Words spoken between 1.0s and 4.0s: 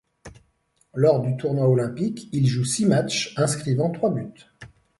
du tournoi olympique, il joue six matchs, inscrivant